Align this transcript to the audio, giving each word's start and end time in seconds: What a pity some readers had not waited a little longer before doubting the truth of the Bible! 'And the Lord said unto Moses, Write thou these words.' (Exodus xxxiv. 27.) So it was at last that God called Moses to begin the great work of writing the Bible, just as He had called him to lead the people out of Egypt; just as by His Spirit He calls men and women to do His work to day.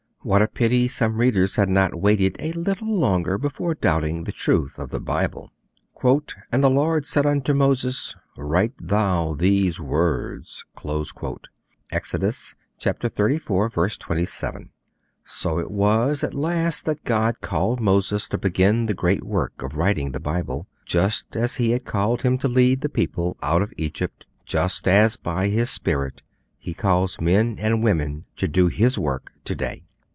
What 0.23 0.43
a 0.43 0.47
pity 0.47 0.87
some 0.87 1.15
readers 1.17 1.55
had 1.55 1.67
not 1.67 1.99
waited 1.99 2.35
a 2.37 2.51
little 2.51 2.95
longer 2.95 3.39
before 3.39 3.73
doubting 3.73 4.25
the 4.25 4.31
truth 4.31 4.77
of 4.77 4.91
the 4.91 4.99
Bible! 4.99 5.49
'And 6.51 6.63
the 6.63 6.69
Lord 6.69 7.07
said 7.07 7.25
unto 7.25 7.55
Moses, 7.55 8.15
Write 8.37 8.73
thou 8.79 9.33
these 9.33 9.79
words.' 9.79 10.63
(Exodus 11.91 12.53
xxxiv. 12.79 13.99
27.) 13.99 14.69
So 15.25 15.57
it 15.57 15.71
was 15.71 16.23
at 16.23 16.35
last 16.35 16.85
that 16.85 17.03
God 17.03 17.41
called 17.41 17.79
Moses 17.79 18.29
to 18.29 18.37
begin 18.37 18.85
the 18.85 18.93
great 18.93 19.23
work 19.23 19.59
of 19.63 19.75
writing 19.75 20.11
the 20.11 20.19
Bible, 20.19 20.67
just 20.85 21.35
as 21.35 21.55
He 21.55 21.71
had 21.71 21.83
called 21.83 22.21
him 22.21 22.37
to 22.37 22.47
lead 22.47 22.81
the 22.81 22.89
people 22.89 23.37
out 23.41 23.63
of 23.63 23.73
Egypt; 23.75 24.27
just 24.45 24.87
as 24.87 25.17
by 25.17 25.47
His 25.47 25.71
Spirit 25.71 26.21
He 26.59 26.75
calls 26.75 27.19
men 27.19 27.55
and 27.57 27.81
women 27.83 28.25
to 28.37 28.47
do 28.47 28.67
His 28.67 28.99
work 28.99 29.31
to 29.45 29.55
day. 29.55 29.81